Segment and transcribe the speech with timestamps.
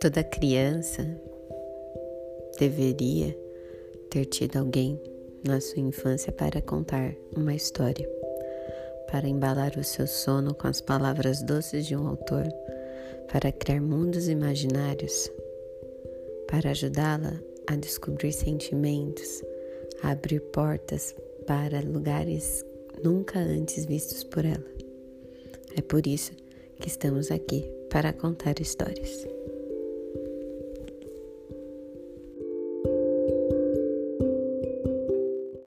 [0.00, 1.04] Toda criança
[2.56, 3.36] deveria
[4.08, 5.00] ter tido alguém
[5.44, 8.08] na sua infância para contar uma história,
[9.10, 12.46] para embalar o seu sono com as palavras doces de um autor,
[13.32, 15.28] para criar mundos imaginários,
[16.46, 19.42] para ajudá-la a descobrir sentimentos,
[20.00, 21.12] a abrir portas
[21.44, 22.64] para lugares
[23.02, 24.64] nunca antes vistos por ela.
[25.76, 26.32] É por isso
[26.80, 29.26] que estamos aqui para contar histórias.